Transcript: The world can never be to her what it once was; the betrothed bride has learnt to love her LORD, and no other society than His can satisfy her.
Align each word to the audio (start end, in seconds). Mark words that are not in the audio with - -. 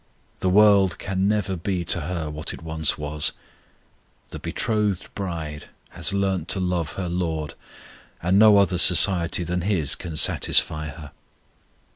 The 0.39 0.49
world 0.49 0.97
can 0.97 1.27
never 1.27 1.55
be 1.55 1.85
to 1.85 2.01
her 2.01 2.27
what 2.27 2.55
it 2.55 2.63
once 2.63 2.97
was; 2.97 3.33
the 4.29 4.39
betrothed 4.39 5.13
bride 5.13 5.67
has 5.89 6.11
learnt 6.11 6.47
to 6.47 6.59
love 6.59 6.93
her 6.93 7.07
LORD, 7.07 7.53
and 8.19 8.39
no 8.39 8.57
other 8.57 8.79
society 8.79 9.43
than 9.43 9.61
His 9.61 9.93
can 9.93 10.17
satisfy 10.17 10.87
her. 10.87 11.11